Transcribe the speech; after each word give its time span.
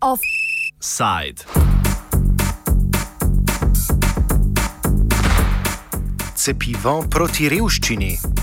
Offside. 0.00 1.44
Cepivo 6.34 7.06
proti 7.08 7.48
revščini. 7.48 8.33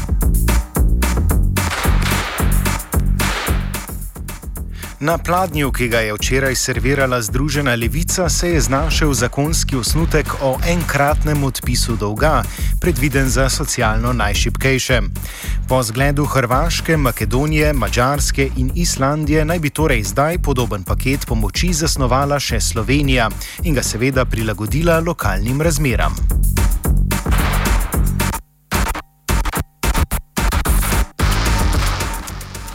Na 5.03 5.17
pladnju, 5.17 5.71
ki 5.71 5.87
ga 5.87 5.99
je 5.99 6.13
včeraj 6.13 6.55
servirala 6.55 7.21
Združena 7.21 7.75
levica, 7.75 8.29
se 8.29 8.49
je 8.49 8.61
znašel 8.61 9.13
zakonski 9.13 9.75
osnutek 9.75 10.33
o 10.41 10.59
enkratnem 10.67 11.43
odpisu 11.43 11.95
dolga, 11.95 12.43
predviden 12.81 13.29
za 13.29 13.49
socialno 13.49 14.13
najšipkejše. 14.13 15.01
Po 15.69 15.83
zgledu 15.83 16.25
Hrvaške, 16.25 16.97
Makedonije, 16.97 17.73
Mačarske 17.73 18.49
in 18.57 18.71
Islandije 18.75 19.45
naj 19.45 19.59
bi 19.59 19.69
torej 19.69 20.03
zdaj 20.03 20.37
podoben 20.37 20.83
paket 20.83 21.25
pomoči 21.25 21.73
zasnovala 21.73 22.39
še 22.39 22.59
Slovenija 22.59 23.29
in 23.63 23.73
ga 23.73 23.83
seveda 23.83 24.25
prilagodila 24.25 24.99
lokalnim 24.99 25.61
razmeram. 25.61 26.50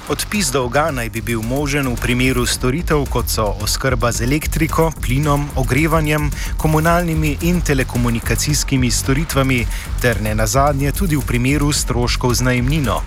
Odpis 0.09 0.53
dolga 0.53 0.91
naj 0.95 1.09
bi 1.11 1.21
bil 1.21 1.41
možen 1.43 1.89
v 1.91 1.97
primeru 1.99 2.45
storitev, 2.47 3.01
kot 3.11 3.27
so 3.27 3.47
oskrba 3.63 4.13
z 4.15 4.23
elektriko, 4.23 4.93
plinom, 5.03 5.49
ogrevanjem, 5.59 6.31
komunalnimi 6.57 7.33
in 7.43 7.59
telekomunikacijskimi 7.61 8.91
storitvami, 8.91 9.67
ter 10.01 10.23
ne 10.23 10.35
nazadnje 10.35 10.93
tudi 10.93 11.19
v 11.19 11.27
primeru 11.27 11.73
stroškov 11.73 12.35
z 12.39 12.47
najemnino. 12.47 13.01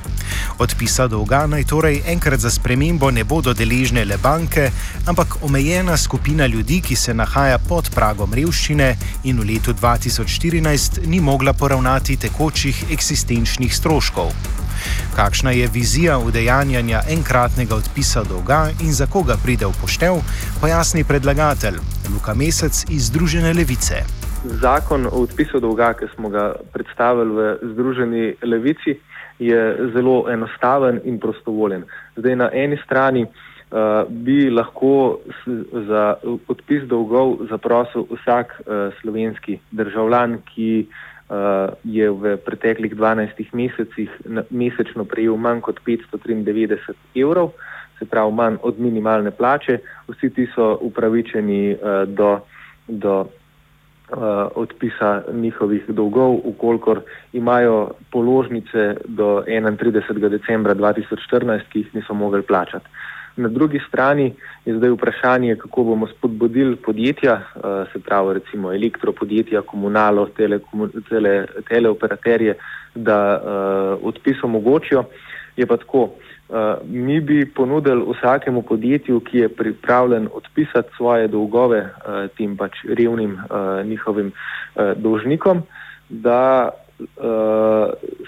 Odpisa 0.59 1.08
dolga 1.08 1.45
naj 1.47 1.64
torej 1.72 2.02
enkrat 2.06 2.44
za 2.44 2.52
spremembo 2.52 3.11
ne 3.11 3.23
bodo 3.23 3.53
deležne 3.56 4.03
le 4.06 4.17
banke, 4.19 4.67
ampak 5.08 5.39
omejena 5.41 5.97
skupina 5.97 6.52
ljudi, 6.52 6.81
ki 6.81 6.95
se 6.95 7.13
nahaja 7.13 7.63
pod 7.63 7.95
pragom 7.95 8.34
revščine 8.36 8.95
in 9.23 9.39
v 9.39 9.53
letu 9.53 9.72
2014 9.72 11.08
ni 11.08 11.23
mogla 11.23 11.53
poravnati 11.53 12.19
tekočih 12.19 12.91
eksistenčnih 12.91 13.75
stroškov. 13.75 14.36
Kakšna 15.20 15.52
je 15.52 15.67
vizija 15.73 16.14
udejanjanja 16.28 17.00
enkratnega 17.16 17.75
odpisa 17.75 18.22
dolga 18.30 18.59
in 18.86 18.92
za 19.00 19.06
koga 19.14 19.36
pride 19.44 19.66
v 19.67 19.75
poštev, 19.81 20.14
pojasni 20.62 21.03
predlagatelj 21.09 21.75
Luka 22.14 22.34
Mesec 22.42 22.86
iz 22.95 23.09
Združene 23.09 23.52
levice. 23.53 23.97
Zakon 24.64 25.09
o 25.12 25.23
odpisu 25.25 25.59
dolga, 25.59 25.92
ki 26.00 26.08
smo 26.16 26.31
ga 26.31 26.45
predstavili 26.73 27.36
v 27.36 27.58
Združeni 27.73 28.23
levici, 28.47 28.95
je 29.40 29.92
zelo 29.94 30.16
enostaven 30.31 31.02
in 31.03 31.20
prostovoljen. 31.20 31.84
Zdaj, 32.16 32.36
na 32.36 32.50
eni 32.53 32.80
strani 32.86 33.25
uh, 33.25 34.08
bi 34.08 34.47
lahko 34.50 35.20
za 35.92 36.16
odpis 36.47 36.88
dolgov 36.88 37.44
zaprosil 37.52 38.08
vsak 38.16 38.56
uh, 38.56 38.95
slovenski 39.02 39.59
državljan, 39.72 40.40
ki 40.56 40.72
uh, 40.88 41.19
je 41.83 42.09
v 42.09 42.38
preteklih 42.41 42.95
12 42.95 43.53
mesecih 43.53 44.09
mesečno 44.49 45.05
prejel 45.05 45.38
manj 45.38 45.61
kot 45.61 45.80
593 45.85 46.95
evrov, 47.16 47.52
se 47.99 48.05
pravi 48.05 48.33
manj 48.33 48.58
od 48.61 48.80
minimalne 48.80 49.31
plače. 49.31 49.77
Vsi 50.07 50.30
ti 50.33 50.47
so 50.55 50.77
upravičeni 50.81 51.73
uh, 51.73 52.07
do, 52.07 52.39
do 52.88 53.19
uh, 53.22 53.27
odpisa 54.55 55.23
njihovih 55.33 55.83
dolgov, 55.88 56.39
ukolikor 56.44 57.02
imajo 57.33 57.91
položnice 58.11 58.95
do 59.05 59.44
31. 59.47 60.30
decembra 60.30 60.75
2014, 60.75 61.69
ki 61.69 61.80
jih 61.80 61.95
niso 61.95 62.13
mogli 62.13 62.41
plačati. 62.41 62.85
Na 63.39 63.47
drugi 63.47 63.79
strani 63.88 64.33
je 64.66 64.73
zdaj 64.77 64.89
vprašanje, 64.89 65.55
kako 65.55 65.83
bomo 65.83 66.07
spodbudili 66.07 66.75
podjetja, 66.75 67.33
eh, 67.33 67.85
se 67.94 68.00
pravi 68.00 68.33
recimo 68.33 68.73
elektropodjetja, 68.73 69.61
komunalo, 69.61 70.25
tele, 70.35 71.45
teleoperaterje, 71.67 72.55
da 72.95 73.19
uh, 73.38 74.07
odpis 74.07 74.44
omogočijo. 74.44 75.03
Je 75.57 75.66
pa 75.66 75.78
tako, 75.78 76.01
uh, 76.01 76.57
mi 76.83 77.22
bi 77.22 77.45
ponudili 77.45 78.03
vsakemu 78.07 78.61
podjetju, 78.61 79.19
ki 79.19 79.38
je 79.38 79.49
pripravljen 79.49 80.28
odpisati 80.33 80.89
svoje 80.97 81.28
dolgove 81.28 81.79
uh, 81.79 82.28
tem 82.38 82.57
pač 82.57 82.83
revnim 82.83 83.33
uh, 83.33 83.85
njihovim 83.85 84.31
uh, 84.31 84.97
dolžnikom, 84.97 85.63
da 86.09 86.69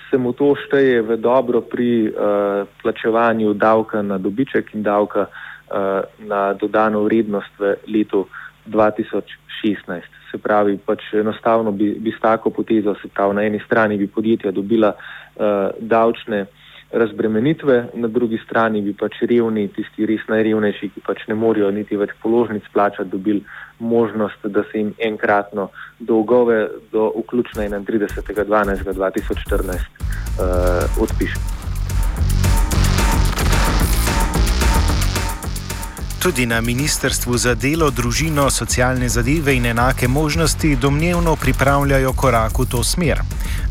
se 0.10 0.18
mu 0.18 0.34
to 0.34 0.56
šteje 0.56 1.02
v 1.02 1.18
dobro 1.18 1.62
pri 1.62 2.08
uh, 2.08 2.68
plačevanju 2.82 3.54
davka 3.54 4.02
na 4.02 4.18
dobiček 4.18 4.74
in 4.74 4.84
davka 4.84 5.28
uh, 5.28 6.08
na 6.24 6.54
dodano 6.54 7.04
vrednost 7.04 7.52
v 7.60 7.76
letu 7.88 8.28
2016. 8.68 10.08
Se 10.32 10.38
pravi, 10.38 10.78
pač 10.80 11.04
enostavno 11.14 11.72
bi, 11.72 11.92
bi 12.00 12.12
s 12.12 12.20
tako 12.22 12.50
potezo, 12.50 12.96
se 13.02 13.12
pravi, 13.12 13.36
na 13.36 13.44
eni 13.44 13.60
strani 13.66 13.98
bi 13.98 14.08
podjetja 14.08 14.52
dobila 14.52 14.94
uh, 14.96 15.76
davčne 15.80 16.46
razbremenitve, 16.92 17.88
na 17.94 18.08
drugi 18.08 18.40
strani 18.46 18.82
bi 18.82 18.94
pač 18.94 19.14
revni, 19.30 19.68
tisti 19.76 20.06
res 20.10 20.22
najrevnejši, 20.30 20.90
ki 20.96 21.02
pač 21.08 21.20
ne 21.28 21.36
morejo 21.40 21.72
niti 21.72 21.98
več 21.98 22.10
položnic 22.24 22.64
plačati, 22.74 23.10
dobili 23.10 23.44
možnost, 23.80 24.38
da 24.44 24.64
se 24.72 24.78
jim 24.78 24.94
enkratno 25.00 25.70
dolgove 26.00 26.68
do 26.92 27.12
vključno 27.24 27.62
31.12.2014 27.64 29.72
uh, 29.72 29.78
odpiše. 31.02 31.61
Tudi 36.22 36.46
na 36.46 36.62
Ministrstvu 36.62 37.38
za 37.38 37.56
delo, 37.56 37.88
družino, 37.90 38.44
socialne 38.54 39.08
zadeve 39.10 39.56
in 39.58 39.66
enake 39.66 40.08
možnosti 40.08 40.76
domnevno 40.76 41.34
pripravljajo 41.36 42.14
korak 42.14 42.60
v 42.60 42.66
to 42.70 42.84
smer. 42.84 43.22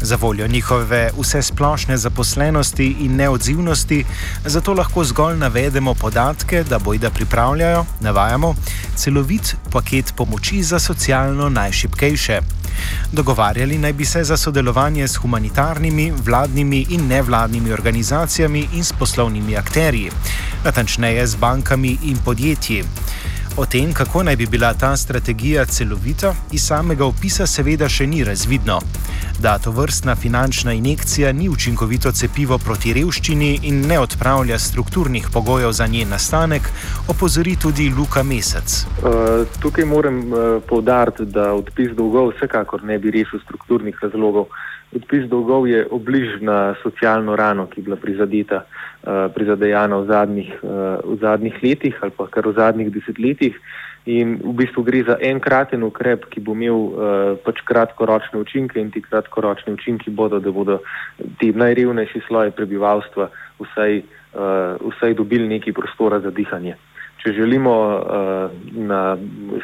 Za 0.03 0.17
voljo 0.17 0.47
njihove 0.47 1.11
vse 1.19 1.43
splošne 1.43 1.97
zaposlenosti 1.97 2.97
in 3.01 3.17
neodzivnosti, 3.17 4.05
zato 4.45 4.75
lahko 4.75 5.05
zgolj 5.05 5.39
navedemo 5.39 5.95
podatke, 5.95 6.65
da 6.65 6.79
bojda 6.79 7.11
pripravljajo, 7.11 7.85
navajamo, 8.01 8.55
celovit 8.97 9.57
paket 9.71 10.13
pomoči 10.17 10.63
za 10.63 10.79
socialno 10.79 11.49
najšipkejše. 11.49 12.60
Dogovarjali 13.13 13.79
naj 13.79 13.93
bi 13.93 14.05
se 14.05 14.25
za 14.25 14.37
sodelovanje 14.37 15.09
s 15.09 15.17
humanitarnimi, 15.17 16.13
vladnimi 16.25 16.87
in 16.91 17.07
nevladnimi 17.07 17.73
organizacijami 17.73 18.69
in 18.75 18.85
s 18.85 18.93
poslovnimi 18.93 19.57
akterji, 19.57 20.11
natančneje 20.65 21.27
z 21.27 21.37
bankami 21.37 21.99
in 22.03 22.17
podjetji. 22.25 22.85
O 23.57 23.67
tem, 23.67 23.93
kako 23.93 24.23
naj 24.23 24.37
bi 24.37 24.47
bila 24.47 24.75
ta 24.75 24.97
strategija 24.97 25.65
celovita, 25.65 26.35
iz 26.53 26.63
samega 26.67 27.05
opisa 27.05 27.47
seveda 27.47 27.89
še 27.89 28.07
ni 28.07 28.23
razvidno. 28.25 28.79
Da 29.43 29.59
to 29.59 29.71
vrstna 29.71 30.15
finančna 30.17 30.73
injekcija 30.73 31.33
ni 31.33 31.49
učinkovito 31.49 32.13
cepivo 32.13 32.59
proti 32.59 32.93
revščini 32.93 33.61
in 33.63 33.81
ne 33.89 33.99
odpravlja 33.99 34.59
strukturnih 34.59 35.29
pogojev 35.33 35.73
za 35.73 35.87
njen 35.87 36.09
nastanek, 36.09 36.63
opozori 37.09 37.57
tudi 37.57 37.91
Luka 37.99 38.23
Mesec. 38.23 38.85
Uh, 39.03 39.47
tukaj 39.61 39.85
moram 39.85 40.19
uh, 40.19 40.39
eh, 40.39 40.61
povdariti, 40.69 41.27
da 41.27 41.53
odpis 41.53 41.91
dolgov 41.97 42.33
vsekakor 42.37 42.85
ne 42.85 42.99
bi 42.99 43.11
rešil 43.11 43.43
strukturnih 43.45 43.99
razlogov. 44.03 44.47
Odpis 44.91 45.29
dolgov 45.31 45.69
je 45.71 45.87
obližna 45.87 46.75
socialno 46.83 47.37
rano, 47.37 47.67
ki 47.71 47.81
je 47.81 47.85
bila 47.87 47.97
prizadeta, 47.97 48.65
uh, 48.67 49.31
prizadejana 49.35 50.03
v 50.03 50.07
zadnjih, 50.11 50.51
uh, 50.63 50.99
v 51.05 51.19
zadnjih 51.21 51.63
letih 51.63 51.95
ali 52.03 52.11
pa 52.11 52.27
kar 52.27 52.49
v 52.51 52.57
zadnjih 52.59 52.91
desetletjih. 52.91 53.55
In 54.11 54.41
v 54.43 54.53
bistvu 54.57 54.83
gre 54.83 55.05
za 55.07 55.15
enkraten 55.21 55.85
ukrep, 55.87 56.27
ki 56.33 56.41
bo 56.43 56.57
imel 56.59 56.75
uh, 56.75 56.91
pač 57.45 57.63
kratkoročne 57.63 58.41
učinke 58.41 58.81
in 58.81 58.91
ti 58.91 58.99
kratkoročni 59.05 59.77
učinki 59.79 60.11
bodo, 60.11 60.41
da 60.41 60.51
bodo 60.51 60.81
ti 61.39 61.53
najrevnejši 61.53 62.27
sloji 62.27 62.51
prebivalstva 62.51 63.31
vsaj, 63.63 64.03
uh, 64.35 64.81
vsaj 64.91 65.15
dobili 65.15 65.47
neki 65.47 65.77
prostora 65.77 66.19
za 66.19 66.35
dihanje 66.35 66.75
če 67.21 67.33
želimo 67.37 67.75
uh, 67.75 68.51
na 68.73 69.17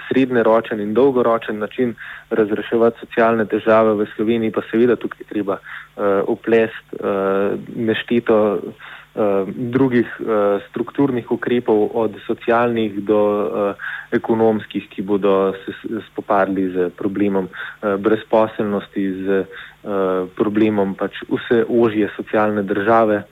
srednjeročen 0.09 0.81
in 0.81 0.95
dolgoročen 0.95 1.59
način 1.59 1.95
razreševati 2.31 3.01
socialne 3.01 3.47
težave 3.47 3.95
v 3.97 4.07
Sloveniji, 4.17 4.53
pa 4.53 4.65
seveda 4.71 4.97
tukaj 4.97 5.29
treba 5.31 5.59
uh, 5.61 6.21
uplest 6.29 6.97
uh, 6.99 7.57
neštito 7.77 8.39
uh, 8.59 9.49
drugih 9.49 10.09
uh, 10.21 10.61
strukturnih 10.71 11.31
ukrepov, 11.33 11.91
od 11.95 12.19
socialnih 12.27 13.01
do 13.09 13.23
uh, 13.23 13.89
ekonomskih, 14.13 14.89
ki 14.91 15.03
bodo 15.03 15.55
se 15.65 16.03
spopadli 16.11 16.69
z 16.75 16.91
problemom 16.99 17.49
uh, 17.49 17.97
brezposelnosti, 17.97 19.07
z 19.25 19.41
uh, 19.41 20.29
problemom 20.37 20.95
pač 20.95 21.23
vse 21.31 21.65
ožje 21.69 22.11
socialne 22.17 22.63
države 22.63 23.25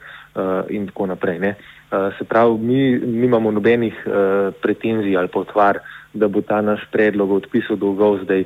in 0.68 0.86
tako 0.86 1.06
naprej. 1.06 1.38
Ne? 1.38 1.54
Eh, 1.94 2.10
se 2.18 2.24
pravi, 2.24 2.58
mi 2.58 2.98
nimamo 2.98 3.50
nobenih 3.50 3.94
uh, 4.06 4.54
pretenzij 4.62 5.16
ali 5.16 5.28
potvar, 5.28 5.78
da 6.12 6.28
bo 6.28 6.40
ta 6.40 6.60
naš 6.60 6.80
predlog 6.90 7.30
o 7.30 7.34
odpisu 7.34 7.76
dolgov 7.76 8.22
zdaj 8.22 8.44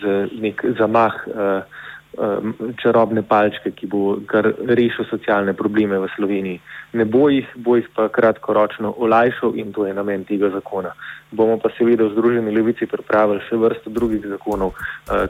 z 0.00 0.02
nek 0.40 0.64
zamah 0.78 1.14
čarobne 2.82 3.22
palčke, 3.22 3.70
ki 3.76 3.86
bo 3.86 4.16
kar 4.26 4.48
rešil 4.66 5.04
socialne 5.10 5.52
probleme 5.52 5.98
v 5.98 6.08
Sloveniji. 6.16 6.60
Ne 6.92 7.04
bo 7.04 7.28
jih, 7.28 7.46
bo 7.56 7.76
jih 7.76 7.88
pa 7.94 8.08
kratkoročno 8.08 8.94
olajšal 8.96 9.58
in 9.60 9.72
to 9.72 9.86
je 9.86 9.94
namen 9.94 10.24
tega 10.24 10.50
zakona. 10.50 10.94
Bomo 11.30 11.58
pa 11.60 11.68
seveda 11.76 12.08
v 12.08 12.14
Združeni 12.16 12.54
levici 12.54 12.88
pripravili 12.88 13.44
še 13.48 13.60
vrsto 13.60 13.90
drugih 13.90 14.24
zakonov, 14.24 14.72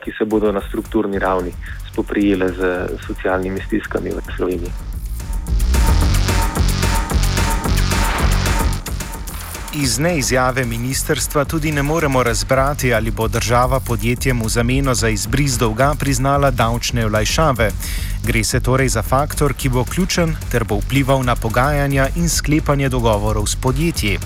ki 0.05 0.14
se 0.19 0.25
bodo 0.25 0.52
na 0.52 0.62
strukturni 0.69 1.19
ravni 1.19 1.50
spoprijele 1.90 2.49
z 2.55 2.62
socialnimi 3.08 3.61
stiskami 3.67 4.14
v 4.14 4.23
Sloveniji. 4.37 4.98
Iz 9.75 9.99
neizjave 9.99 10.65
ministerstva 10.65 11.44
tudi 11.44 11.73
ne 11.73 11.82
moremo 11.82 12.23
razbrati, 12.23 12.94
ali 12.94 13.11
bo 13.11 13.29
država 13.29 13.81
podjetjem 13.88 14.41
v 14.43 14.49
zameno 14.49 14.94
za 14.94 15.09
izbris 15.09 15.59
dolga 15.59 15.93
priznala 16.00 16.50
davčne 16.50 17.06
olajšave. 17.06 17.70
Gre 18.26 18.44
se 18.44 18.61
torej 18.61 18.88
za 18.88 19.03
faktor, 19.03 19.55
ki 19.55 19.69
bo 19.69 19.85
ključen 19.85 20.32
ter 20.53 20.65
bo 20.65 20.79
vplival 20.79 21.23
na 21.23 21.37
pogajanja 21.37 22.09
in 22.17 22.29
sklepanje 22.29 22.88
dogovorov 22.88 23.47
s 23.47 23.56
podjetji. 23.56 24.19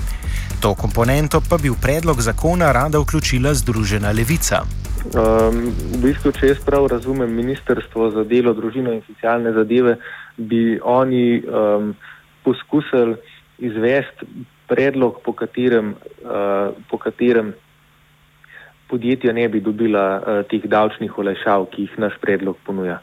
To 0.61 0.75
komponento 0.75 1.43
pa 1.51 1.59
bi 1.59 1.71
v 1.71 1.81
predlog 1.83 2.21
zakona 2.21 2.73
rada 2.73 2.99
vključila 2.99 3.55
Združena 3.55 4.11
levica. 4.11 4.63
Um, 4.63 5.75
v 5.93 5.99
bistvu, 6.07 6.33
če 6.39 6.47
jaz 6.47 6.63
prav 6.63 6.87
razumem, 6.87 7.35
ministrstvo 7.35 8.11
za 8.11 8.25
delo, 8.25 8.55
družino 8.55 8.93
in 8.93 9.03
socialne 9.07 9.53
zadeve 9.53 9.97
bi 10.37 10.79
oni 10.83 11.43
um, 11.43 11.95
poskusili 12.45 13.17
izvesti 13.59 14.27
predlog, 14.73 15.21
po 15.25 15.37
katerem, 15.37 15.95
uh, 16.25 16.73
po 16.91 16.99
katerem 16.99 17.53
podjetja 18.89 19.33
ne 19.37 19.49
bi 19.49 19.61
dobila 19.61 20.07
uh, 20.17 20.43
teh 20.49 20.65
davčnih 20.65 21.19
olajšav, 21.19 21.69
ki 21.73 21.89
jih 21.89 21.99
naš 22.01 22.17
predlog 22.25 22.57
ponuja. 22.67 23.01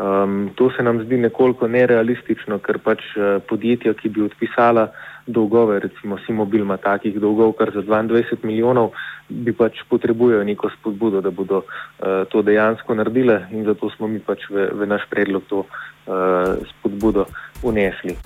Um, 0.00 0.50
to 0.56 0.70
se 0.72 0.82
nam 0.82 1.02
zdi 1.04 1.18
nekoliko 1.20 1.68
nerealistično, 1.68 2.56
ker 2.64 2.78
pač 2.80 3.04
uh, 3.16 3.36
podjetja, 3.48 3.92
ki 4.00 4.08
bi 4.08 4.24
odpisala 4.24 4.86
dolgove, 5.26 5.78
recimo 5.84 6.16
Simobil 6.24 6.64
ima 6.64 6.78
takih 6.80 7.20
dolgov 7.20 7.52
kar 7.58 7.74
za 7.74 7.84
22 7.84 8.40
milijonov, 8.48 8.96
bi 9.28 9.52
pač 9.52 9.84
potrebujejo 9.92 10.44
neko 10.44 10.72
spodbudo, 10.78 11.20
da 11.20 11.30
bodo 11.30 11.62
uh, 11.66 12.24
to 12.32 12.42
dejansko 12.42 12.96
naredile 12.96 13.42
in 13.52 13.68
zato 13.68 13.92
smo 13.96 14.08
mi 14.08 14.24
pač 14.24 14.48
v, 14.48 14.70
v 14.72 14.88
naš 14.88 15.04
predlog 15.12 15.44
to 15.52 15.64
uh, 15.68 16.56
spodbudo 16.72 17.28
unesli. 17.62 18.16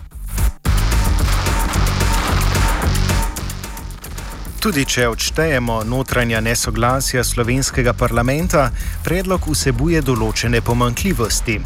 Tudi 4.65 4.87
če 4.89 5.03
odštejemo 5.13 5.75
notranja 5.85 6.39
nesoglasja 6.41 7.21
slovenskega 7.21 7.93
parlamenta, 8.01 8.71
predlog 9.05 9.45
vsebuje 9.53 10.01
določene 10.01 10.63
pomankljivosti. 10.65 11.59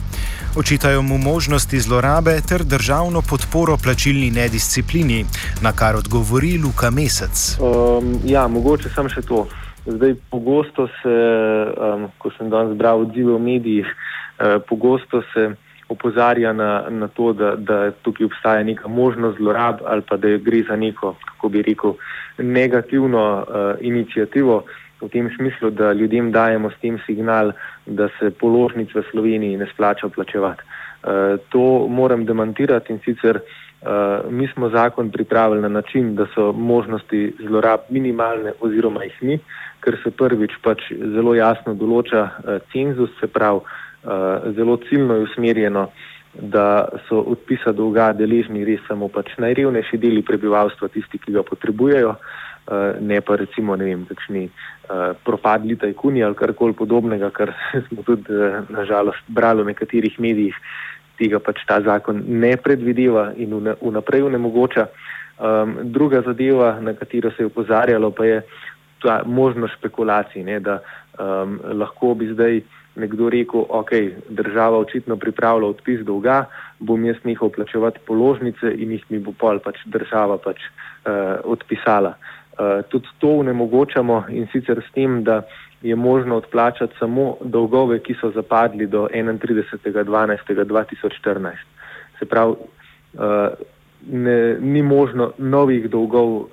Očitajo 0.59 1.05
mu 1.07 1.15
možnosti 1.23 1.79
zlorabe 1.79 2.35
ter 2.43 2.65
državno 2.67 3.23
podporo 3.23 3.77
plačilni 3.79 4.33
nedisciplini, 4.35 5.21
na 5.63 5.71
kar 5.79 6.01
odgovori 6.01 6.57
Luka 6.59 6.91
Mesec. 6.91 7.45
Um, 7.63 8.17
ja, 8.27 8.49
mogoče 8.51 8.91
sem 8.97 9.07
še 9.15 9.23
to. 9.31 9.45
Zdaj, 9.87 10.17
pogosto 10.35 10.89
se, 10.99 11.15
um, 11.79 12.11
ko 12.19 12.35
sem 12.35 12.51
danes 12.51 12.75
bral 12.83 13.07
odzive 13.07 13.39
v 13.39 13.45
medijih, 13.47 13.87
uh, 13.87 14.59
pogosto 14.67 15.23
se 15.31 15.53
opozarja 15.89 16.53
na, 16.53 16.85
na 16.91 17.09
to, 17.09 17.33
da, 17.33 17.55
da 17.57 17.91
tukaj 17.91 18.27
obstaja 18.27 18.63
neka 18.63 18.89
možnost 18.89 19.39
zlorab 19.39 19.81
ali 19.87 20.03
pa 20.09 20.17
da 20.17 20.37
gre 20.37 20.63
za 20.69 20.77
neko, 20.77 21.15
kako 21.25 21.49
bi 21.49 21.63
rekel, 21.63 21.95
negativno 22.39 23.25
uh, 23.39 23.55
inicijativo 23.81 24.63
v 25.01 25.09
tem 25.09 25.31
smislu, 25.37 25.71
da 25.71 25.93
ljudem 25.93 26.33
dajemo 26.33 26.71
s 26.71 26.81
tem 26.83 26.99
signal, 27.07 27.53
da 27.87 28.09
se 28.19 28.31
položnic 28.31 28.95
v 28.95 29.03
Sloveniji 29.11 29.57
ne 29.57 29.67
splača 29.73 30.09
plačevati. 30.09 30.63
Uh, 30.63 31.39
to 31.49 31.87
moram 31.89 32.25
demantirati 32.27 32.93
in 32.93 32.99
sicer 33.05 33.39
uh, 33.39 34.31
mi 34.31 34.49
smo 34.49 34.69
zakon 34.69 35.11
pripravili 35.11 35.63
na 35.63 35.69
način, 35.69 36.15
da 36.15 36.27
so 36.35 36.53
možnosti 36.53 37.35
zlorab 37.47 37.81
minimalne 37.89 38.53
oziroma 38.61 39.05
jih 39.05 39.23
ni, 39.23 39.39
ker 39.81 39.97
se 40.03 40.11
prvič 40.11 40.59
pač 40.63 40.91
zelo 41.15 41.35
jasno 41.35 41.75
določa 41.75 42.23
uh, 42.25 42.59
cenzus, 42.73 43.15
se 43.21 43.27
pravi, 43.27 43.61
zelo 44.57 44.77
ciljno 44.89 45.15
je 45.15 45.27
usmerjeno, 45.27 45.89
da 46.35 46.89
so 47.09 47.21
odpisa 47.33 47.73
dolga 47.73 48.13
deležni 48.13 48.65
res 48.67 48.83
samo 48.89 49.09
pač 49.11 49.33
najrevnejši 49.43 49.99
deli 49.99 50.23
prebivalstva, 50.23 50.91
tisti, 50.93 51.19
ki 51.19 51.35
ga 51.35 51.43
potrebujejo, 51.47 52.15
eh, 52.15 53.01
ne 53.01 53.21
pa 53.21 53.37
recimo 53.41 53.77
ne 53.77 53.89
vem, 53.89 54.05
kakšni 54.07 54.45
eh, 54.47 55.15
propadli 55.25 55.77
tajkuni 55.77 56.23
ali 56.23 56.39
karkoli 56.39 56.77
podobnega, 56.79 57.31
kar 57.31 57.55
smo 57.89 58.05
tudi 58.07 58.39
nažalost 58.69 59.25
brali 59.29 59.65
v 59.65 59.73
nekaterih 59.73 60.21
medijih, 60.21 60.57
tega 61.19 61.41
pač 61.43 61.65
ta 61.67 61.81
zakon 61.83 62.23
ne 62.29 62.55
predvideva 62.57 63.33
in 63.37 63.57
vnaprej 63.83 64.29
onemogoča. 64.29 64.87
Um, 65.39 65.77
druga 65.95 66.19
zadeva, 66.27 66.81
na 66.83 66.95
katero 66.99 67.31
se 67.31 67.43
je 67.43 67.47
upozarjalo, 67.47 68.11
pa 68.11 68.25
je 68.27 68.39
ta 69.03 69.23
možnost 69.27 69.79
špekulacij, 69.79 70.43
ne, 70.43 70.59
da 70.61 70.81
um, 71.19 71.61
lahko 71.79 72.15
bi 72.15 72.33
zdaj 72.33 72.61
nekdo 72.99 73.31
rekel, 73.31 73.63
ok, 73.69 73.91
država 74.29 74.79
očitno 74.79 75.17
pripravlja 75.17 75.67
odpis 75.67 76.01
dolga, 76.07 76.45
bom 76.79 77.05
jaz 77.05 77.17
nehal 77.25 77.51
plačevati 77.55 77.99
položnice 78.07 78.75
in 78.75 78.91
jih 78.97 79.05
mi 79.09 79.19
bo 79.23 79.33
pol 79.39 79.59
pač 79.63 79.77
država 79.87 80.39
pač 80.43 80.59
uh, 80.67 80.73
odpisala. 81.45 82.13
Uh, 82.59 82.83
tudi 82.91 83.09
to 83.19 83.29
unemogočamo 83.43 84.25
in 84.35 84.47
sicer 84.53 84.83
s 84.83 84.93
tem, 84.95 85.25
da 85.25 85.43
je 85.83 85.97
možno 85.97 86.37
odplačati 86.43 86.95
samo 86.99 87.37
dolgove, 87.41 87.99
ki 88.03 88.15
so 88.21 88.31
zapadli 88.35 88.87
do 88.87 89.09
31.12.2014. 89.13 91.53
Se 92.19 92.27
pravi, 92.27 92.53
uh, 92.53 92.59
ne, 94.07 94.57
ni 94.61 94.83
možno 94.83 95.33
novih 95.39 95.91
dolgov 95.91 96.29
uh, 96.29 96.47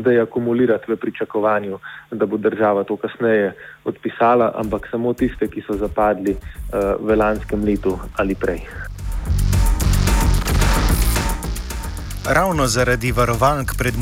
zdaj 0.00 0.20
akumulirati 0.20 0.92
v 0.92 0.96
pričakovanju, 0.96 1.78
da 2.10 2.26
bo 2.26 2.36
država 2.36 2.84
to 2.84 2.96
kasneje 2.96 3.54
odpisala, 3.84 4.52
ampak 4.54 4.88
samo 4.90 5.12
tiste, 5.12 5.48
ki 5.48 5.62
so 5.66 5.76
zapadli 5.76 6.36
uh, 6.36 6.96
v 7.00 7.16
lanskem 7.16 7.64
letu 7.64 7.98
ali 8.16 8.34
prej. 8.34 8.66
Ravno 12.24 12.66
zaradi 12.66 13.12
varovalk 13.12 13.74
pred 13.78 13.94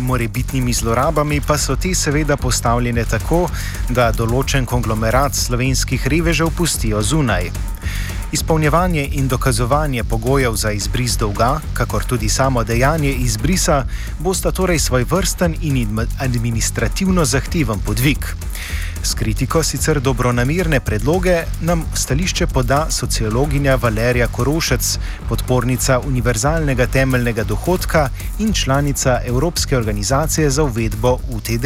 morebitnimi 0.00 0.72
zlorabami 0.72 1.40
pa 1.46 1.58
so 1.58 1.76
te 1.76 1.94
seveda 1.94 2.36
postavljene 2.36 3.04
tako, 3.04 3.46
da 3.90 4.10
določen 4.12 4.68
konglomerat 4.68 5.34
slovenskih 5.34 6.04
revežev 6.06 6.52
pustijo 6.56 7.00
zunaj. 7.02 7.48
Izpolnjevanje 8.32 9.08
in 9.12 9.28
dokazovanje 9.28 10.04
pogojev 10.04 10.52
za 10.54 10.70
izbris 10.72 11.16
dolga, 11.18 11.60
kakor 11.74 12.04
tudi 12.04 12.28
samo 12.28 12.64
dejanje 12.64 13.12
izbrisa, 13.12 13.84
bosta 14.18 14.50
torej 14.50 14.78
svoj 14.78 15.04
vrsten 15.04 15.54
in 15.62 15.98
administrativno 16.20 17.24
zahteven 17.24 17.78
podvig. 17.86 18.18
S 19.02 19.14
kritiko 19.14 19.62
sicer 19.62 20.00
dobronamirne 20.00 20.80
predloge 20.80 21.36
nam 21.60 21.84
stališče 21.94 22.46
poda 22.46 22.86
sociologinja 22.90 23.74
Valerija 23.74 24.28
Korošec, 24.28 24.98
podpornica 25.28 26.00
univerzalnega 26.00 26.86
temeljnega 26.86 27.44
dohodka 27.44 28.08
in 28.38 28.52
članica 28.52 29.20
Evropske 29.26 29.76
organizacije 29.76 30.50
za 30.50 30.62
uvedbo 30.62 31.18
UTD. 31.36 31.64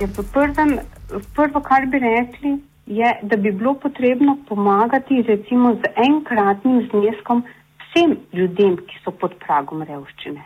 Ja, 0.00 0.08
prvo, 1.34 1.60
kar 1.60 1.86
bi 1.86 1.98
rekli, 1.98 2.71
je, 2.96 3.18
da 3.22 3.36
bi 3.36 3.52
bilo 3.52 3.74
potrebno 3.74 4.36
pomagati 4.48 5.22
recimo 5.22 5.74
z 5.74 5.90
enkratnim 6.08 6.88
zneskom 6.90 7.44
vsem 7.80 8.16
ljudem, 8.32 8.76
ki 8.76 9.00
so 9.04 9.10
pod 9.10 9.34
pragom 9.46 9.82
revščine. 9.82 10.42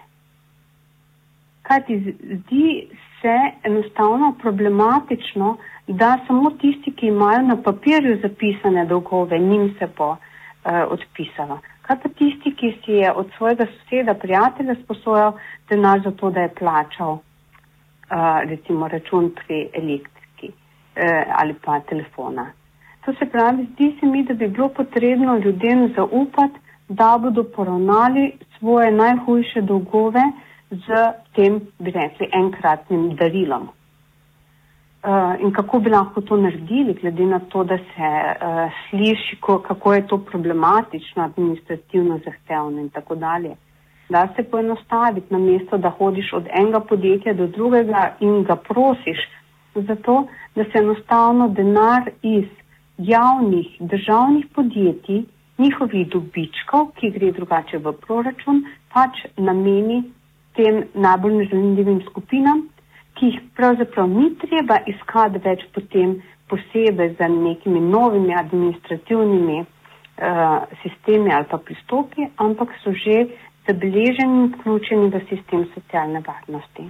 Kaj 1.67 1.85
ti 1.87 1.99
zdi 2.39 2.89
se 3.21 3.37
enostavno 3.69 4.35
problematično, 4.43 5.57
da 5.87 6.19
samo 6.27 6.51
tisti, 6.51 6.93
ki 6.93 7.07
imajo 7.07 7.43
na 7.43 7.57
papirju 7.63 8.19
zapisane 8.23 8.87
dolgove, 8.87 9.39
njim 9.39 9.75
se 9.79 9.89
bo 9.99 10.11
uh, 10.11 10.19
odpisalo. 10.91 11.61
Kaj 11.87 11.97
pa 12.03 12.09
tisti, 12.09 12.55
ki 12.59 12.73
si 12.85 12.99
je 13.03 13.13
od 13.13 13.31
svojega 13.37 13.67
soseda, 13.67 14.15
prijatelja 14.15 14.75
sposojal 14.85 15.33
denar 15.71 16.03
za 16.05 16.11
to, 16.11 16.31
da 16.31 16.41
je 16.41 16.55
plačal 16.59 17.13
uh, 17.13 17.21
recimo 18.51 18.89
račun 18.89 19.31
pri 19.39 19.69
elektriki 19.75 20.16
eh, 20.97 21.25
ali 21.39 21.55
pa 21.65 21.81
telefona. 21.81 22.47
To 23.05 23.13
se 23.19 23.27
pravi, 23.27 23.67
zdi 23.73 23.97
se 24.01 24.07
mi, 24.07 24.25
da 24.25 24.35
bi 24.35 24.49
bilo 24.49 24.69
potrebno 24.69 25.37
ljudem 25.37 25.93
zaupati, 25.97 26.59
da 26.89 27.19
bodo 27.23 27.45
poravnali 27.45 28.33
svoje 28.59 28.93
najhujše 28.93 29.61
dolgove 29.61 30.23
z 30.71 30.87
tem, 31.35 31.61
bi 31.79 31.91
rekli, 31.91 32.29
enkratnim 32.33 33.17
darilom. 33.17 33.69
Uh, 35.07 35.41
in 35.41 35.53
kako 35.53 35.79
bi 35.79 35.91
lahko 35.91 36.21
to 36.21 36.37
naredili, 36.37 36.95
glede 36.95 37.25
na 37.25 37.39
to, 37.39 37.65
da 37.65 37.77
se 37.79 38.09
uh, 38.11 38.73
sliši, 38.91 39.37
ko, 39.41 39.59
kako 39.59 39.95
je 39.95 40.07
to 40.07 40.19
problematično, 40.19 41.23
administrativno 41.23 42.19
zahtevno 42.25 42.81
in 42.81 42.89
tako 42.89 43.15
dalje. 43.15 43.55
Da 44.09 44.29
se 44.37 44.43
poenostaviti, 44.43 45.35
namesto 45.35 45.79
da 45.79 45.91
hodiš 45.91 46.33
od 46.33 46.49
enega 46.59 46.81
podjetja 46.81 47.35
do 47.35 47.47
drugega 47.47 48.17
in 48.21 48.43
ga 48.43 48.57
prosiš, 48.57 49.19
zato, 49.83 50.27
da 50.55 50.65
se 50.65 50.79
enostavno 50.79 51.49
denar 51.49 52.11
iz 52.23 52.45
javnih 52.99 53.67
državnih 53.81 54.47
podjetij, 54.55 55.25
njihovih 55.59 56.09
dobičkov, 56.09 56.91
ki 56.97 57.11
gre 57.11 57.33
drugače 57.33 57.79
v 57.79 57.93
proračun, 57.93 58.65
pač 58.93 59.25
nameni 59.37 60.03
tem 60.57 60.83
najbolj 60.95 61.37
nezaljivim 61.43 62.01
skupinam, 62.11 62.67
ki 63.17 63.31
jih 63.31 63.41
pravzaprav 63.57 64.09
ni 64.09 64.31
treba 64.41 64.79
iskati 64.93 65.41
več 65.45 65.65
potem 65.75 66.19
posebej 66.49 67.15
za 67.19 67.29
nekimi 67.29 67.81
novimi 67.81 68.35
administrativnimi 68.37 69.59
uh, 69.61 70.65
sistemi 70.83 71.33
ali 71.35 71.49
pa 71.51 71.59
pristopi, 71.59 72.29
ampak 72.37 72.77
so 72.83 72.93
že 72.93 73.27
zabeleženi 73.67 74.45
in 74.45 74.53
vključeni 74.55 75.11
v 75.11 75.25
sistem 75.29 75.67
socialne 75.75 76.23
varnosti. 76.27 76.87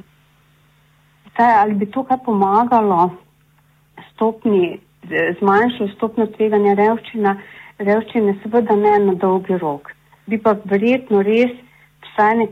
Zdaj, 1.36 1.52
ali 1.60 1.74
bi 1.76 1.86
to 1.92 2.02
kaj 2.08 2.18
pomagalo 2.24 3.10
stopni, 4.14 4.78
zmanjšalo 5.40 5.92
stopno 5.92 6.26
tveganja 6.32 6.74
revščina, 6.74 7.36
revščine, 7.78 8.38
seveda 8.42 8.76
ne 8.76 8.96
na 9.04 9.14
dolgi 9.20 9.58
rok. 9.60 9.92
Bi 10.26 10.40
pa 10.42 10.56
verjetno 10.64 11.20
res 11.22 11.52
vsaj 12.08 12.38
ne, 12.40 12.46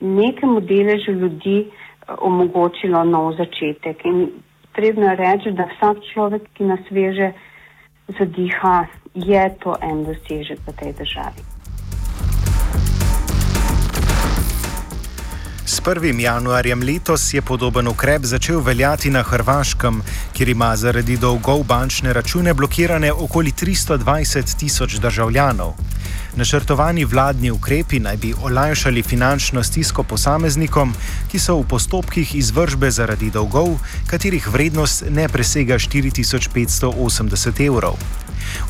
nekemu 0.00 0.64
deležu 0.64 1.12
ljudi 1.12 1.58
uh, 1.60 1.82
omogočilo 2.18 3.04
nov 3.04 3.36
začetek. 3.36 4.04
In 4.04 4.28
potrebno 4.66 5.10
je 5.10 5.16
reči, 5.16 5.52
da 5.52 5.68
vsak 5.70 6.02
človek, 6.12 6.42
ki 6.54 6.64
nas 6.64 6.84
veže, 6.90 7.32
zadiha, 8.18 8.86
je 9.14 9.44
to 9.62 9.76
en 9.80 10.04
dosežek 10.04 10.60
v 10.66 10.76
tej 10.80 10.92
državi. 10.98 11.51
1. 15.84 16.20
januarjem 16.20 16.82
letos 16.82 17.34
je 17.34 17.42
podoben 17.42 17.88
ukrep 17.88 18.24
začel 18.24 18.60
veljati 18.60 19.10
na 19.10 19.22
Hrvaškem, 19.22 20.02
kjer 20.32 20.48
ima 20.48 20.76
zaradi 20.76 21.16
dolgov 21.16 21.64
bančne 21.64 22.12
račune 22.12 22.54
blokirane 22.54 23.12
okoli 23.12 23.52
320 23.52 24.58
tisoč 24.58 24.94
državljanov. 24.94 25.74
Načrtovani 26.36 27.04
vladni 27.04 27.50
ukrepi 27.50 27.98
naj 27.98 28.16
bi 28.16 28.34
olajšali 28.42 29.02
finančno 29.02 29.62
stisko 29.62 30.02
posameznikom, 30.02 30.94
ki 31.30 31.38
so 31.38 31.58
v 31.58 31.66
postopkih 31.68 32.34
izvržbe 32.34 32.90
zaradi 32.90 33.30
dolgov, 33.30 33.78
katerih 34.06 34.48
vrednost 34.48 35.04
ne 35.10 35.28
presega 35.28 35.74
4580 35.74 37.66
evrov. 37.66 37.98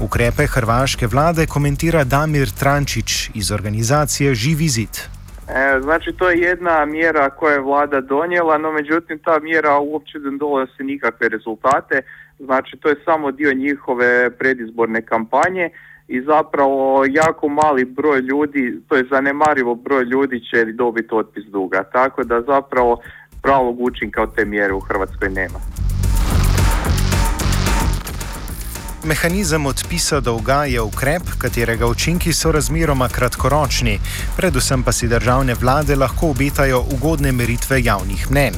Ukrepe 0.01 0.47
hrvaške 0.47 1.07
vlade 1.07 1.47
komentira 1.47 2.05
Damir 2.05 2.51
Trančić 2.51 3.31
iz 3.35 3.51
organizacije 3.51 4.35
Živi 4.35 4.69
zid. 4.69 5.12
E, 5.55 5.81
znači 5.81 6.13
to 6.13 6.31
je 6.31 6.39
jedna 6.39 6.85
mjera 6.85 7.31
koja 7.31 7.53
je 7.53 7.61
vlada 7.61 8.01
donijela, 8.01 8.59
no 8.59 8.73
međutim 8.73 9.19
ta 9.19 9.39
mjera 9.39 9.79
uopće 9.79 10.19
ne 10.19 10.39
donosi 10.39 10.83
nikakve 10.83 11.29
rezultate, 11.29 12.03
znači 12.39 12.77
to 12.77 12.89
je 12.89 12.97
samo 13.05 13.31
dio 13.31 13.53
njihove 13.55 14.31
predizborne 14.31 15.03
kampanje 15.03 15.71
i 16.09 16.21
zapravo 16.21 17.05
jako 17.09 17.49
mali 17.49 17.85
broj 17.85 18.21
ljudi, 18.21 18.81
to 18.89 18.97
je 18.97 19.09
zanemarivo 19.11 19.75
broj 19.75 20.05
ljudi 20.05 20.41
će 20.41 20.65
dobiti 20.65 21.09
otpis 21.13 21.45
duga. 21.45 21.83
Tako 21.83 22.25
da 22.25 22.41
zapravo 22.41 23.01
pravog 23.43 23.81
učinka 23.81 24.23
od 24.23 24.35
te 24.35 24.45
mjere 24.45 24.73
u 24.75 24.81
Hrvatskoj 24.81 25.29
nema. 25.29 25.72
Mehanizem 29.05 29.67
odpisa 29.67 30.21
dolga 30.21 30.65
je 30.65 30.81
ukrep, 30.81 31.23
katerega 31.39 31.87
učinki 31.87 32.33
so 32.33 32.53
razmeroma 32.53 33.09
kratkoročni, 33.09 33.99
predvsem 34.37 34.83
pa 34.83 34.93
si 34.93 35.09
državne 35.09 35.55
vlade 35.55 35.97
lahko 35.97 36.31
obetajo 36.31 36.79
ugodne 36.95 37.33
meritve 37.33 37.81
javnih 37.83 38.31
mnen. 38.31 38.55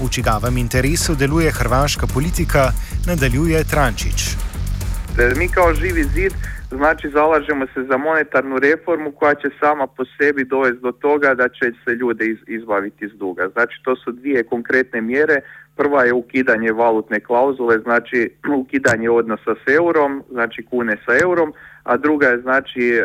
V 0.00 0.10
čigavem 0.10 0.58
interesu 0.58 1.14
deluje 1.14 1.52
hrvaška 1.52 2.06
politika, 2.06 2.72
nadaljuje 3.06 3.64
Trančič. 3.64 4.26
Mi 5.36 5.48
kao 5.48 5.74
živi 5.74 6.04
zid 6.14 6.32
Znači 6.70 7.10
zalažemo 7.10 7.66
se 7.74 7.82
za 7.82 7.96
monetarnu 7.96 8.58
reformu 8.58 9.12
koja 9.12 9.34
će 9.34 9.48
sama 9.60 9.86
po 9.86 10.04
sebi 10.18 10.44
dovesti 10.44 10.80
do 10.82 10.92
toga 10.92 11.34
da 11.34 11.48
će 11.48 11.72
se 11.84 11.90
ljude 11.94 12.24
izbaviti 12.46 13.04
iz 13.04 13.12
duga. 13.12 13.48
Znači 13.52 13.74
to 13.84 13.96
su 13.96 14.12
dvije 14.12 14.44
konkretne 14.44 15.00
mjere. 15.00 15.40
Prva 15.76 16.04
je 16.04 16.12
ukidanje 16.12 16.72
valutne 16.72 17.20
klauzule, 17.20 17.78
znači 17.78 18.30
ukidanje 18.62 19.10
odnosa 19.10 19.54
s 19.54 19.70
eurom, 19.78 20.22
znači 20.30 20.66
kune 20.70 20.96
sa 21.06 21.12
eurom, 21.22 21.52
a 21.82 21.96
druga 21.96 22.26
je 22.26 22.40
znači 22.40 22.90
e, 22.90 23.04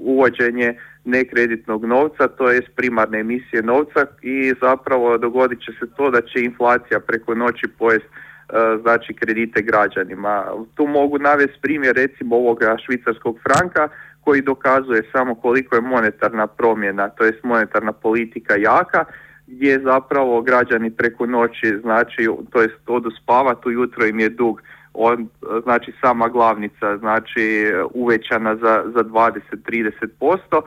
uvođenje 0.00 0.74
nekreditnog 1.04 1.84
novca, 1.84 2.28
to 2.28 2.50
je 2.50 2.62
primarne 2.76 3.20
emisije 3.20 3.62
novca 3.62 4.06
i 4.22 4.54
zapravo 4.60 5.18
dogodit 5.18 5.60
će 5.60 5.72
se 5.80 5.86
to 5.96 6.10
da 6.10 6.20
će 6.20 6.44
inflacija 6.44 7.00
preko 7.00 7.34
noći 7.34 7.66
pojesti 7.78 8.08
E, 8.52 8.78
znači 8.82 9.14
kredite 9.14 9.62
građanima. 9.62 10.44
Tu 10.74 10.86
mogu 10.86 11.18
navesti 11.18 11.58
primjer 11.62 11.96
recimo 11.96 12.36
ovoga 12.36 12.76
švicarskog 12.86 13.38
franka 13.42 13.88
koji 14.20 14.42
dokazuje 14.42 15.02
samo 15.12 15.34
koliko 15.34 15.74
je 15.76 15.80
monetarna 15.80 16.46
promjena, 16.46 17.08
to 17.08 17.24
jest 17.24 17.44
monetarna 17.44 17.92
politika 17.92 18.54
jaka, 18.56 19.04
gdje 19.52 19.80
zapravo 19.80 20.42
građani 20.42 20.90
preko 20.90 21.26
noći, 21.26 21.78
znači, 21.82 22.28
to 22.50 22.62
jest 22.62 22.80
odu 22.86 23.10
spavati, 23.22 23.68
ujutro 23.68 24.06
im 24.06 24.20
je 24.20 24.28
dug, 24.28 24.62
on, 24.94 25.28
znači 25.62 25.92
sama 26.00 26.28
glavnica, 26.28 26.98
znači 26.98 27.66
uvećana 27.94 28.56
za, 28.56 28.84
za 28.94 29.04
20-30%, 29.04 30.62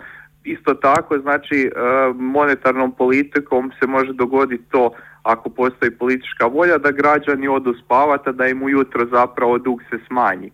Isto 0.46 0.74
tako, 0.74 1.20
znači 1.20 1.56
e, 1.56 1.70
monetarnom 2.16 2.92
politikom 2.92 3.72
se 3.80 3.88
može 3.88 4.14
dogoditi 4.14 4.64
to 4.72 4.92
ako 5.24 5.50
postoji 5.50 5.92
politička 5.92 6.46
volja 6.46 6.78
da 6.78 6.92
građani 6.92 7.48
odu 7.48 7.74
spavati, 7.86 8.34
da 8.34 8.48
im 8.48 8.64
ujutro 8.64 9.06
zapravo 9.12 9.58
dug 9.58 9.82
se 9.90 9.98
smanji 10.08 10.52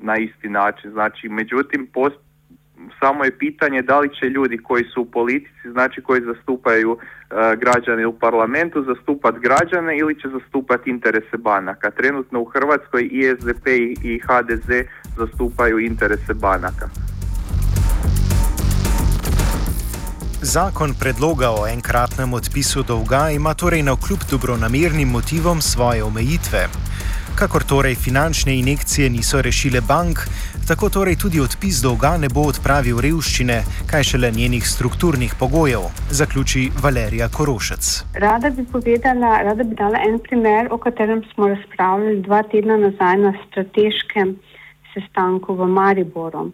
na 0.00 0.16
isti 0.16 0.48
način. 0.48 0.90
Znači, 0.90 1.28
međutim, 1.28 1.86
post, 1.92 2.16
samo 3.00 3.24
je 3.24 3.38
pitanje 3.38 3.82
da 3.82 3.98
li 3.98 4.08
će 4.14 4.26
ljudi 4.26 4.58
koji 4.58 4.84
su 4.84 5.02
u 5.02 5.10
politici, 5.10 5.70
znači 5.72 6.02
koji 6.02 6.20
zastupaju 6.20 6.98
e, 6.98 7.56
građane 7.56 8.06
u 8.06 8.18
parlamentu, 8.18 8.82
zastupati 8.82 9.38
građane 9.40 9.98
ili 9.98 10.20
će 10.20 10.28
zastupati 10.28 10.90
interese 10.90 11.36
banaka. 11.36 11.90
Trenutno 11.90 12.40
u 12.40 12.44
Hrvatskoj 12.44 13.08
i 13.12 13.36
SDP 13.40 13.66
i 14.02 14.20
HDZ 14.26 14.68
zastupaju 15.16 15.78
interese 15.78 16.34
banaka. 16.34 16.88
Zakon 20.42 20.94
predloga 21.00 21.50
o 21.50 21.66
enkratnem 21.66 22.32
odpisu 22.32 22.82
dolga 22.82 23.30
ima 23.30 23.54
torej 23.54 23.82
na 23.82 23.96
kljub 23.96 24.18
dobronamernim 24.30 25.08
motivom 25.08 25.60
svoje 25.60 26.04
omejitve. 26.04 26.68
Kakor 27.34 27.62
torej 27.62 27.94
finančne 27.94 28.58
injekcije 28.58 29.10
niso 29.10 29.42
rešile 29.42 29.80
bank, 29.80 30.18
tako 30.68 30.88
torej 30.92 31.16
tudi 31.16 31.40
odpis 31.40 31.76
dolga 31.80 32.10
ne 32.20 32.28
bo 32.28 32.42
odpravil 32.50 32.98
revščine, 33.00 33.54
kaj 33.88 34.02
šele 34.10 34.28
njenih 34.36 34.66
strukturnih 34.68 35.32
pogojev, 35.40 35.86
zaključi 36.18 36.66
Valerija 36.82 37.28
Korošec. 37.36 37.88
Rada 38.24 38.50
bi 38.50 38.66
povedala, 38.72 39.30
rada 39.46 39.64
bi 39.64 39.78
dala 39.78 40.02
en 40.08 40.18
primer, 40.26 40.68
o 40.70 40.76
katerem 40.76 41.22
smo 41.32 41.48
razpravljali 41.54 42.20
dva 42.28 42.42
tedna 42.52 42.76
nazaj 42.84 43.16
na 43.22 43.32
strateškem 43.46 44.36
sestanku 44.92 45.56
v 45.56 45.70
Mariboru. 45.78 46.50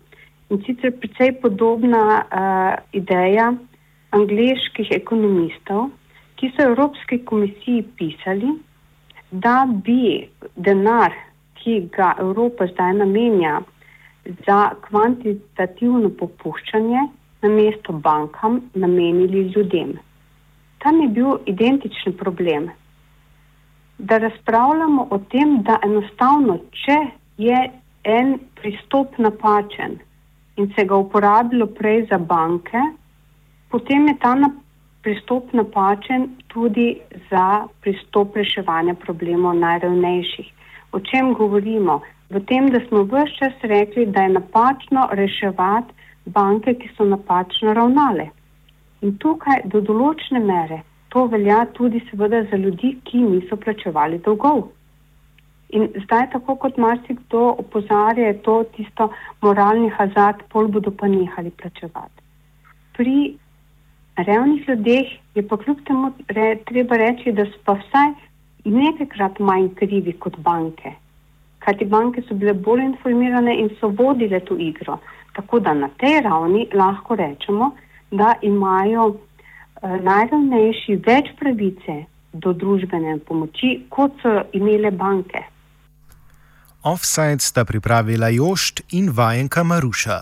In 0.50 0.62
sicer 0.62 0.94
precej 1.00 1.34
podobna 1.42 2.06
uh, 2.22 2.78
ideja, 2.94 3.50
angliških 4.14 4.94
ekonomistov, 4.94 5.90
ki 6.38 6.54
so 6.54 6.70
Evropski 6.70 7.24
komisiji 7.26 7.82
pisali, 7.98 8.54
da 9.30 9.64
bi 9.66 10.28
denar, 10.54 11.10
ki 11.58 11.88
ga 11.96 12.14
Evropa 12.22 12.70
zdaj 12.70 13.00
namenja 13.02 13.62
za 14.46 14.58
kvantitativno 14.88 16.10
popuščanje, 16.18 17.02
na 17.42 17.48
mesto 17.48 17.92
bankam 17.92 18.60
namenili 18.74 19.52
ljudem. 19.56 19.98
Tam 20.78 21.00
je 21.00 21.08
bil 21.08 21.36
identičen 21.46 22.16
problem. 22.16 22.70
Da 23.98 24.18
razpravljamo 24.18 25.06
o 25.10 25.18
tem, 25.18 25.62
da 25.62 25.78
enostavno, 25.84 26.58
če 26.84 26.96
je 27.38 27.60
en 28.04 28.38
pristop 28.60 29.18
napačen 29.18 29.98
in 30.56 30.72
se 30.76 30.84
ga 30.84 30.96
uporabilo 30.96 31.66
prej 31.66 32.06
za 32.10 32.18
banke, 32.18 32.80
potem 33.70 34.08
je 34.08 34.16
ta 34.22 34.34
pristop 35.02 35.52
napačen 35.52 36.28
tudi 36.48 36.98
za 37.30 37.66
pristop 37.80 38.36
reševanja 38.36 38.94
problemov 38.94 39.56
najrevnejših. 39.60 40.52
O 40.92 41.00
čem 41.00 41.34
govorimo? 41.34 42.00
V 42.30 42.40
tem, 42.48 42.70
da 42.70 42.80
smo 42.86 43.04
vse 43.04 43.36
čas 43.38 43.52
rekli, 43.62 44.06
da 44.06 44.22
je 44.22 44.36
napačno 44.38 45.08
reševati 45.12 45.92
banke, 46.24 46.74
ki 46.74 46.88
so 46.96 47.04
napačno 47.04 47.74
ravnale. 47.74 48.30
In 49.02 49.18
tukaj 49.20 49.66
do 49.68 49.80
določene 49.80 50.40
mere 50.40 50.82
to 51.14 51.26
velja 51.26 51.64
tudi 51.76 52.00
seveda 52.10 52.42
za 52.50 52.56
ljudi, 52.56 52.96
ki 53.04 53.20
niso 53.22 53.56
plačevali 53.56 54.18
dolgov. 54.24 54.64
In 55.76 55.86
zdaj, 56.04 56.26
tako 56.32 56.56
kot 56.62 56.76
marsikdo 56.78 57.42
opozarja, 57.62 58.26
je 58.26 58.40
to 58.46 58.56
tisto 58.76 59.08
moralni 59.42 59.90
hazard, 59.98 60.42
pol 60.50 60.68
bodo 60.68 60.90
pa 60.90 61.06
nehali 61.06 61.50
plačevati. 61.50 62.24
Pri 62.96 63.16
revnih 64.16 64.68
ljudeh 64.68 65.14
je 65.34 65.46
pa 65.48 65.56
kljub 65.56 65.86
temu 65.86 66.12
re, 66.28 66.48
treba 66.66 66.98
reči, 66.98 67.32
da 67.32 67.46
so 67.46 67.62
pa 67.64 67.78
vsaj 67.78 68.12
nekajkrat 68.64 69.38
manj 69.38 69.70
krivi 69.78 70.18
kot 70.18 70.38
banke. 70.38 70.94
Kajti 71.64 71.84
banke 71.84 72.22
so 72.28 72.34
bile 72.34 72.52
bolj 72.52 72.82
informirane 72.84 73.54
in 73.60 73.70
so 73.80 73.88
vodile 73.88 74.40
to 74.40 74.56
igro. 74.58 74.98
Tako 75.36 75.60
da 75.60 75.74
na 75.74 75.88
tej 75.98 76.20
ravni 76.20 76.68
lahko 76.74 77.16
rečemo, 77.16 77.70
da 78.10 78.34
imajo 78.42 79.14
eh, 79.14 79.96
najravnejši 80.02 81.00
več 81.06 81.32
pravice 81.40 82.04
do 82.32 82.52
družbene 82.52 83.18
pomoči, 83.26 83.86
kot 83.88 84.12
so 84.22 84.42
imele 84.52 84.90
banke. 84.90 85.42
Offside 86.84 87.40
sta 87.40 87.64
pripravila 87.64 88.28
Jošt 88.28 88.82
in 88.92 89.10
vajenka 89.10 89.64
Maruša. 89.64 90.18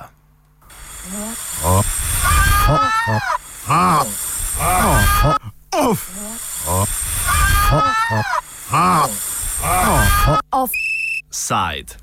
Offside. 11.32 11.96